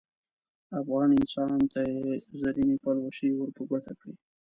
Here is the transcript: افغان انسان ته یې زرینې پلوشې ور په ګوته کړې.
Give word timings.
افغان 0.79 1.09
انسان 1.19 1.59
ته 1.71 1.81
یې 1.95 2.07
زرینې 2.41 2.75
پلوشې 2.83 3.29
ور 3.35 3.49
په 3.57 3.63
ګوته 3.69 3.93
کړې. 3.99 4.13